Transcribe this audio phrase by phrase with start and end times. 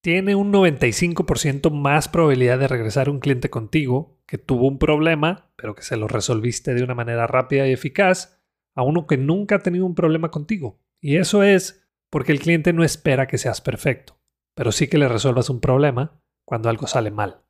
[0.00, 5.74] tiene un 95% más probabilidad de regresar un cliente contigo que tuvo un problema, pero
[5.74, 8.40] que se lo resolviste de una manera rápida y eficaz,
[8.74, 10.80] a uno que nunca ha tenido un problema contigo.
[11.00, 14.20] Y eso es porque el cliente no espera que seas perfecto,
[14.54, 17.42] pero sí que le resuelvas un problema cuando algo sale mal.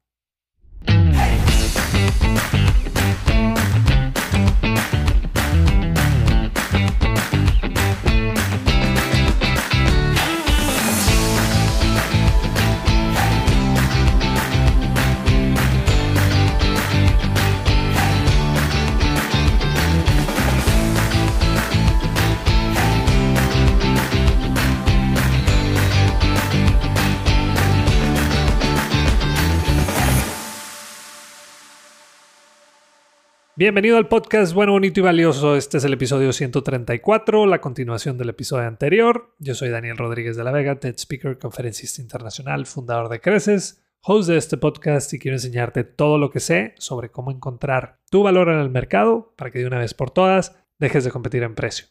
[33.59, 35.57] Bienvenido al podcast Bueno, Bonito y Valioso.
[35.57, 39.35] Este es el episodio 134, la continuación del episodio anterior.
[39.41, 44.29] Yo soy Daniel Rodríguez de la Vega, TED Speaker, conferencista internacional, fundador de Creces, host
[44.29, 48.49] de este podcast y quiero enseñarte todo lo que sé sobre cómo encontrar tu valor
[48.49, 51.89] en el mercado para que de una vez por todas dejes de competir en precio.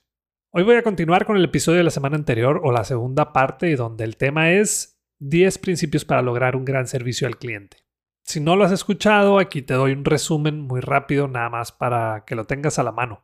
[0.53, 3.75] Hoy voy a continuar con el episodio de la semana anterior o la segunda parte
[3.75, 7.86] donde el tema es 10 principios para lograr un gran servicio al cliente.
[8.27, 12.25] Si no lo has escuchado, aquí te doy un resumen muy rápido nada más para
[12.25, 13.23] que lo tengas a la mano.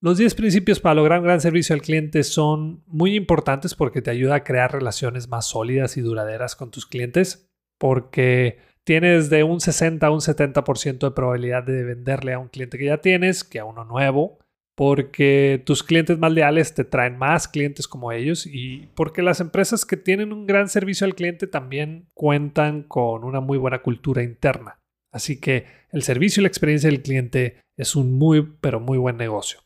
[0.00, 4.10] Los 10 principios para lograr un gran servicio al cliente son muy importantes porque te
[4.10, 9.60] ayuda a crear relaciones más sólidas y duraderas con tus clientes, porque tienes de un
[9.60, 13.60] 60 a un 70% de probabilidad de venderle a un cliente que ya tienes que
[13.60, 14.40] a uno nuevo
[14.76, 19.84] porque tus clientes más leales te traen más clientes como ellos y porque las empresas
[19.84, 24.80] que tienen un gran servicio al cliente también cuentan con una muy buena cultura interna.
[25.12, 29.16] Así que el servicio y la experiencia del cliente es un muy, pero muy buen
[29.16, 29.60] negocio.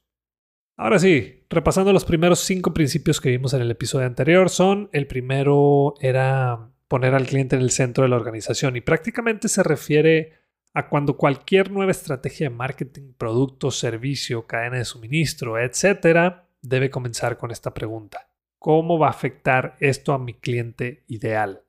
[0.77, 5.07] Ahora sí, repasando los primeros cinco principios que vimos en el episodio anterior, son el
[5.07, 10.38] primero era poner al cliente en el centro de la organización y prácticamente se refiere
[10.79, 17.37] a cuando cualquier nueva estrategia de marketing, producto, servicio, cadena de suministro, etcétera, debe comenzar
[17.37, 18.31] con esta pregunta.
[18.61, 21.65] ¿Cómo va a afectar esto a mi cliente ideal?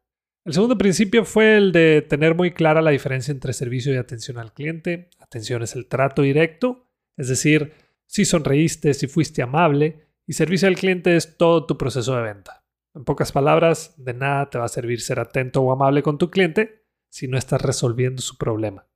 [0.45, 4.37] El segundo principio fue el de tener muy clara la diferencia entre servicio y atención
[4.37, 5.09] al cliente.
[5.17, 6.85] Atención es el trato directo,
[7.17, 7.73] es decir,
[8.05, 12.63] si sonreíste, si fuiste amable, y servicio al cliente es todo tu proceso de venta.
[12.93, 16.29] En pocas palabras, de nada te va a servir ser atento o amable con tu
[16.29, 18.88] cliente si no estás resolviendo su problema.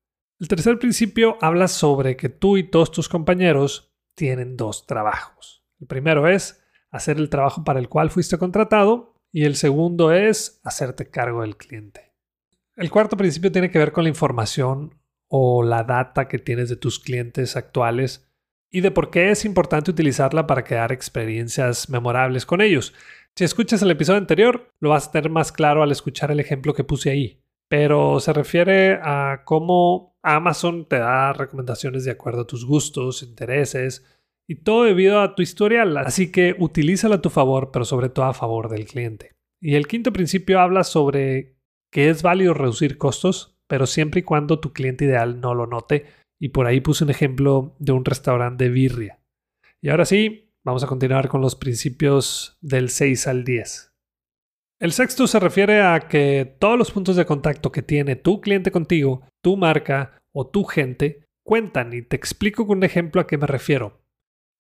[0.44, 5.64] El tercer principio habla sobre que tú y todos tus compañeros tienen dos trabajos.
[5.80, 6.62] El primero es
[6.92, 11.56] hacer el trabajo para el cual fuiste contratado y el segundo es hacerte cargo del
[11.56, 12.12] cliente.
[12.76, 15.00] El cuarto principio tiene que ver con la información
[15.30, 18.30] o la data que tienes de tus clientes actuales
[18.70, 22.94] y de por qué es importante utilizarla para crear experiencias memorables con ellos.
[23.34, 26.74] Si escuchas el episodio anterior, lo vas a tener más claro al escuchar el ejemplo
[26.74, 27.43] que puse ahí
[27.74, 34.06] pero se refiere a cómo Amazon te da recomendaciones de acuerdo a tus gustos, intereses
[34.48, 35.98] y todo debido a tu historial.
[35.98, 39.32] Así que utilízala a tu favor, pero sobre todo a favor del cliente.
[39.60, 41.58] Y el quinto principio habla sobre
[41.92, 46.06] que es válido reducir costos, pero siempre y cuando tu cliente ideal no lo note.
[46.40, 49.20] Y por ahí puse un ejemplo de un restaurante de birria.
[49.82, 53.93] Y ahora sí, vamos a continuar con los principios del 6 al 10.
[54.84, 58.70] El sexto se refiere a que todos los puntos de contacto que tiene tu cliente
[58.70, 63.38] contigo, tu marca o tu gente cuentan y te explico con un ejemplo a qué
[63.38, 64.02] me refiero.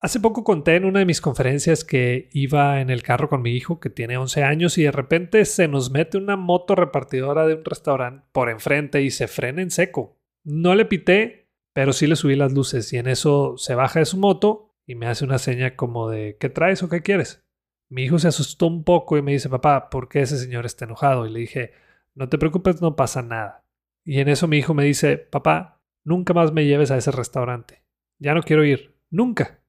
[0.01, 3.51] Hace poco conté en una de mis conferencias que iba en el carro con mi
[3.51, 7.56] hijo que tiene 11 años y de repente se nos mete una moto repartidora de
[7.56, 10.16] un restaurante por enfrente y se frena en seco.
[10.45, 14.06] No le pité, pero sí le subí las luces y en eso se baja de
[14.06, 17.43] su moto y me hace una seña como de ¿qué traes o qué quieres?
[17.94, 20.86] Mi hijo se asustó un poco y me dice, papá, ¿por qué ese señor está
[20.86, 21.28] enojado?
[21.28, 21.74] Y le dije,
[22.16, 23.68] no te preocupes, no pasa nada.
[24.04, 27.84] Y en eso mi hijo me dice, papá, nunca más me lleves a ese restaurante.
[28.18, 29.62] Ya no quiero ir, nunca.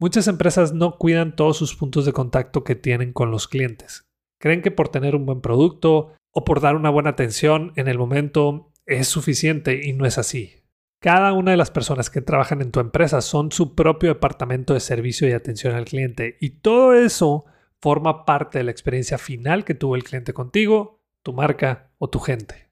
[0.00, 4.10] Muchas empresas no cuidan todos sus puntos de contacto que tienen con los clientes.
[4.40, 7.98] Creen que por tener un buen producto o por dar una buena atención en el
[7.98, 10.64] momento es suficiente y no es así.
[11.00, 14.80] Cada una de las personas que trabajan en tu empresa son su propio departamento de
[14.80, 17.44] servicio y atención al cliente y todo eso
[17.80, 22.18] forma parte de la experiencia final que tuvo el cliente contigo, tu marca o tu
[22.18, 22.70] gente.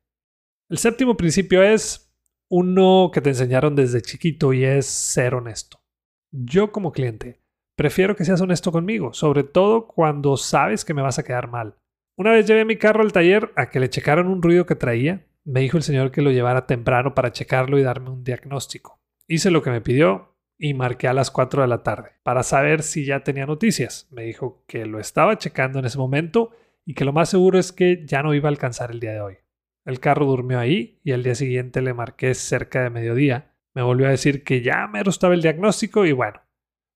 [0.68, 2.14] El séptimo principio es
[2.50, 5.82] uno que te enseñaron desde chiquito y es ser honesto.
[6.30, 7.42] Yo como cliente
[7.76, 11.76] prefiero que seas honesto conmigo, sobre todo cuando sabes que me vas a quedar mal.
[12.16, 15.26] Una vez llevé mi carro al taller a que le checaron un ruido que traía,
[15.44, 19.00] me dijo el señor que lo llevara temprano para checarlo y darme un diagnóstico.
[19.26, 22.82] Hice lo que me pidió, y marqué a las 4 de la tarde para saber
[22.82, 24.08] si ya tenía noticias.
[24.10, 26.50] Me dijo que lo estaba checando en ese momento
[26.84, 29.20] y que lo más seguro es que ya no iba a alcanzar el día de
[29.20, 29.36] hoy.
[29.84, 33.54] El carro durmió ahí y al día siguiente le marqué cerca de mediodía.
[33.74, 36.40] Me volvió a decir que ya me estaba el diagnóstico y bueno,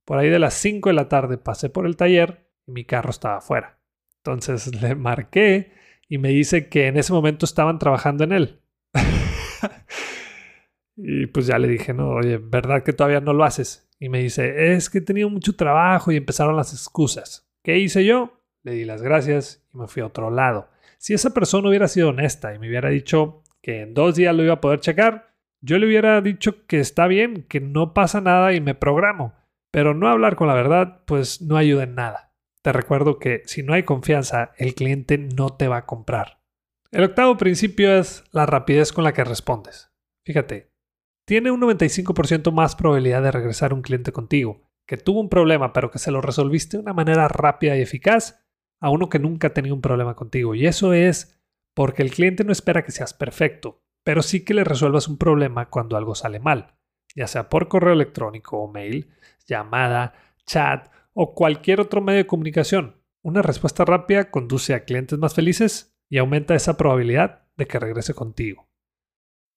[0.04, 3.10] por ahí de las 5 de la tarde pasé por el taller y mi carro
[3.10, 3.78] estaba afuera.
[4.18, 5.72] Entonces le marqué
[6.08, 8.61] y me dice que en ese momento estaban trabajando en él.
[10.96, 13.88] Y pues ya le dije, no, oye, ¿verdad que todavía no lo haces?
[13.98, 17.48] Y me dice, es que he tenido mucho trabajo y empezaron las excusas.
[17.62, 18.40] ¿Qué hice yo?
[18.62, 20.68] Le di las gracias y me fui a otro lado.
[20.98, 24.42] Si esa persona hubiera sido honesta y me hubiera dicho que en dos días lo
[24.42, 28.52] iba a poder checar, yo le hubiera dicho que está bien, que no pasa nada
[28.52, 29.34] y me programo.
[29.70, 32.34] Pero no hablar con la verdad, pues no ayuda en nada.
[32.62, 36.40] Te recuerdo que si no hay confianza, el cliente no te va a comprar.
[36.90, 39.90] El octavo principio es la rapidez con la que respondes.
[40.24, 40.71] Fíjate,
[41.32, 45.90] tiene un 95% más probabilidad de regresar un cliente contigo, que tuvo un problema pero
[45.90, 48.44] que se lo resolviste de una manera rápida y eficaz,
[48.81, 50.55] a uno que nunca ha tenido un problema contigo.
[50.55, 51.43] Y eso es
[51.73, 55.70] porque el cliente no espera que seas perfecto, pero sí que le resuelvas un problema
[55.70, 56.75] cuando algo sale mal,
[57.17, 59.08] ya sea por correo electrónico o mail,
[59.46, 60.12] llamada,
[60.44, 63.00] chat o cualquier otro medio de comunicación.
[63.23, 68.12] Una respuesta rápida conduce a clientes más felices y aumenta esa probabilidad de que regrese
[68.12, 68.69] contigo.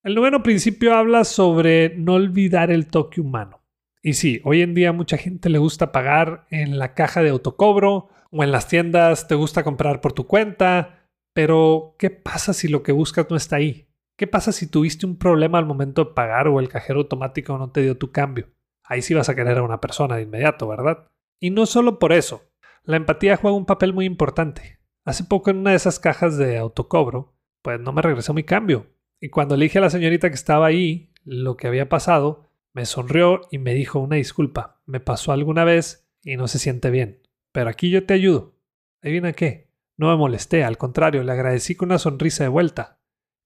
[0.06, 3.64] El noveno principio habla sobre no olvidar el toque humano.
[4.04, 8.10] Y sí, hoy en día mucha gente le gusta pagar en la caja de autocobro
[8.30, 12.84] o en las tiendas te gusta comprar por tu cuenta, pero ¿qué pasa si lo
[12.84, 13.88] que buscas no está ahí?
[14.16, 17.72] ¿Qué pasa si tuviste un problema al momento de pagar o el cajero automático no
[17.72, 18.52] te dio tu cambio?
[18.84, 21.08] Ahí sí vas a querer a una persona de inmediato, ¿verdad?
[21.40, 22.44] Y no solo por eso,
[22.84, 24.78] la empatía juega un papel muy importante.
[25.04, 28.95] Hace poco en una de esas cajas de autocobro, pues no me regresó mi cambio.
[29.26, 32.86] Y cuando le dije a la señorita que estaba ahí lo que había pasado, me
[32.86, 34.84] sonrió y me dijo una disculpa.
[34.86, 37.24] Me pasó alguna vez y no se siente bien.
[37.52, 38.54] Pero aquí yo te ayudo.
[39.02, 39.72] ¿Adivina qué?
[39.98, 43.00] No me molesté, al contrario, le agradecí con una sonrisa de vuelta.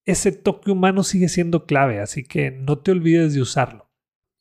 [0.03, 3.89] Ese toque humano sigue siendo clave, así que no te olvides de usarlo.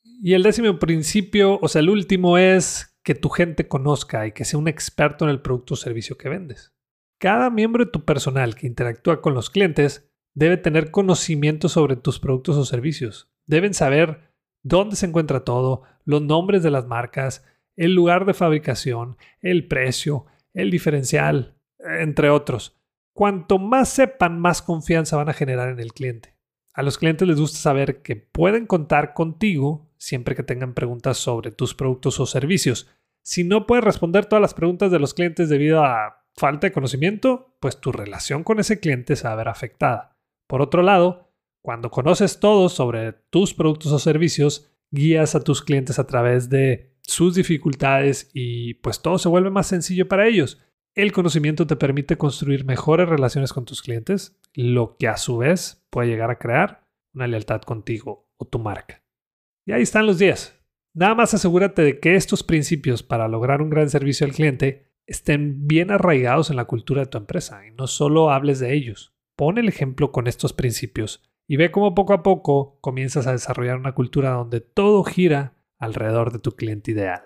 [0.03, 4.43] Y el décimo principio, o sea, el último es que tu gente conozca y que
[4.43, 6.73] sea un experto en el producto o servicio que vendes.
[7.17, 12.19] Cada miembro de tu personal que interactúa con los clientes debe tener conocimiento sobre tus
[12.19, 13.29] productos o servicios.
[13.45, 14.31] Deben saber
[14.63, 17.45] dónde se encuentra todo, los nombres de las marcas,
[17.75, 22.77] el lugar de fabricación, el precio, el diferencial, entre otros.
[23.13, 26.35] Cuanto más sepan, más confianza van a generar en el cliente.
[26.73, 31.51] A los clientes les gusta saber que pueden contar contigo siempre que tengan preguntas sobre
[31.51, 32.89] tus productos o servicios.
[33.21, 37.57] Si no puedes responder todas las preguntas de los clientes debido a falta de conocimiento,
[37.59, 40.17] pues tu relación con ese cliente se va a ver afectada.
[40.49, 41.31] Por otro lado,
[41.61, 46.95] cuando conoces todo sobre tus productos o servicios, guías a tus clientes a través de
[47.01, 50.59] sus dificultades y pues todo se vuelve más sencillo para ellos.
[50.95, 55.85] El conocimiento te permite construir mejores relaciones con tus clientes, lo que a su vez
[55.91, 59.03] puede llegar a crear una lealtad contigo o tu marca.
[59.67, 60.59] Y ahí están los 10.
[60.95, 65.67] Nada más asegúrate de que estos principios para lograr un gran servicio al cliente estén
[65.67, 69.13] bien arraigados en la cultura de tu empresa y no solo hables de ellos.
[69.39, 73.77] Pon el ejemplo con estos principios y ve cómo poco a poco comienzas a desarrollar
[73.77, 77.21] una cultura donde todo gira alrededor de tu cliente ideal.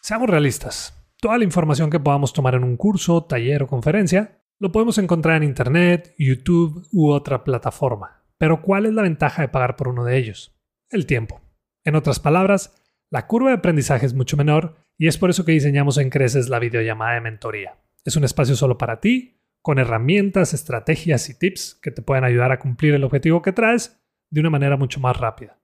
[0.00, 0.98] Seamos realistas.
[1.20, 5.36] Toda la información que podamos tomar en un curso, taller o conferencia lo podemos encontrar
[5.36, 8.24] en Internet, YouTube u otra plataforma.
[8.38, 10.58] Pero ¿cuál es la ventaja de pagar por uno de ellos?
[10.88, 11.42] El tiempo.
[11.84, 12.79] En otras palabras,
[13.10, 16.48] la curva de aprendizaje es mucho menor y es por eso que diseñamos en Creces
[16.48, 17.78] la videollamada de mentoría.
[18.04, 22.52] Es un espacio solo para ti, con herramientas, estrategias y tips que te pueden ayudar
[22.52, 24.00] a cumplir el objetivo que traes
[24.30, 25.60] de una manera mucho más rápida.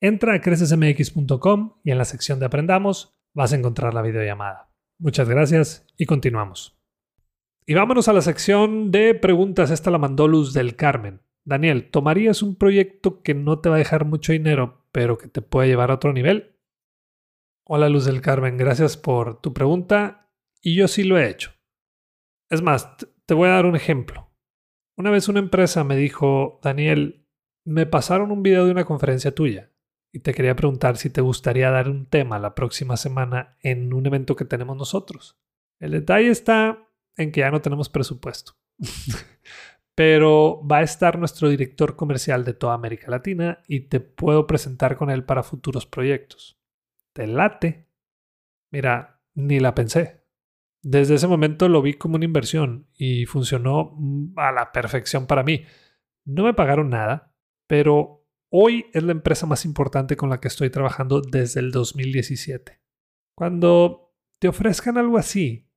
[0.00, 4.70] Entra a crecesmx.com y en la sección de Aprendamos vas a encontrar la videollamada.
[4.98, 6.78] Muchas gracias y continuamos.
[7.66, 9.70] Y vámonos a la sección de preguntas.
[9.70, 11.20] Esta la mandó Luz del Carmen.
[11.44, 15.40] Daniel, ¿tomarías un proyecto que no te va a dejar mucho dinero, pero que te
[15.40, 16.51] puede llevar a otro nivel?
[17.74, 21.52] Hola Luz del Carmen, gracias por tu pregunta y yo sí lo he hecho.
[22.50, 24.30] Es más, te voy a dar un ejemplo.
[24.94, 27.26] Una vez una empresa me dijo, Daniel,
[27.64, 29.72] me pasaron un video de una conferencia tuya
[30.12, 34.04] y te quería preguntar si te gustaría dar un tema la próxima semana en un
[34.04, 35.40] evento que tenemos nosotros.
[35.80, 38.52] El detalle está en que ya no tenemos presupuesto.
[39.94, 44.94] Pero va a estar nuestro director comercial de toda América Latina y te puedo presentar
[44.94, 46.61] con él para futuros proyectos.
[47.12, 47.88] ¿Te late?
[48.70, 50.22] Mira, ni la pensé.
[50.82, 53.96] Desde ese momento lo vi como una inversión y funcionó
[54.36, 55.64] a la perfección para mí.
[56.24, 57.34] No me pagaron nada,
[57.68, 62.80] pero hoy es la empresa más importante con la que estoy trabajando desde el 2017.
[63.36, 65.70] Cuando te ofrezcan algo así,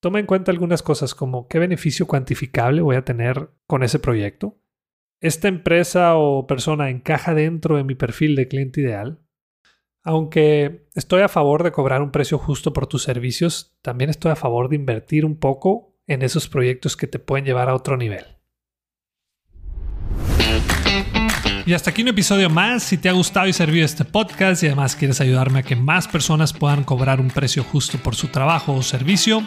[0.00, 4.60] toma en cuenta algunas cosas como qué beneficio cuantificable voy a tener con ese proyecto.
[5.20, 9.21] ¿Esta empresa o persona encaja dentro de mi perfil de cliente ideal?
[10.04, 14.36] Aunque estoy a favor de cobrar un precio justo por tus servicios, también estoy a
[14.36, 18.24] favor de invertir un poco en esos proyectos que te pueden llevar a otro nivel.
[21.64, 22.82] Y hasta aquí un episodio más.
[22.82, 26.08] Si te ha gustado y servido este podcast y además quieres ayudarme a que más
[26.08, 29.46] personas puedan cobrar un precio justo por su trabajo o servicio,